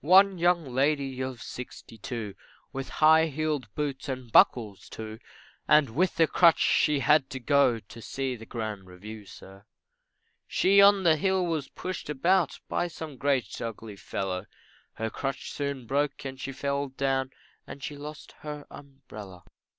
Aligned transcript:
One 0.00 0.38
young 0.38 0.64
lady 0.64 1.20
of 1.20 1.42
sixty 1.42 1.98
two, 1.98 2.34
With 2.72 2.88
high 3.04 3.26
heeled 3.26 3.68
boots 3.74 4.08
and 4.08 4.32
buckles, 4.32 4.88
too, 4.88 5.18
And 5.68 5.90
with 5.90 6.18
a 6.20 6.26
crutch 6.26 6.58
she 6.60 7.00
had 7.00 7.28
to 7.28 7.38
go 7.38 7.78
To 7.78 8.00
see 8.00 8.34
the 8.34 8.46
grand 8.46 8.86
review, 8.86 9.26
sir, 9.26 9.66
She 10.46 10.80
on 10.80 11.02
the 11.02 11.16
hill 11.16 11.44
was 11.44 11.68
pushed 11.68 12.08
about 12.08 12.60
By 12.70 12.88
some 12.88 13.18
great 13.18 13.60
ugly 13.60 13.96
fellow, 13.96 14.46
Her 14.94 15.10
crutch 15.10 15.52
soon 15.52 15.84
broke 15.86 16.24
and 16.24 16.40
she 16.40 16.52
fell 16.52 16.88
down, 16.88 17.28
And 17.66 17.82
she 17.84 17.94
lost 17.94 18.32
her 18.40 18.66
umbrella. 18.70 19.44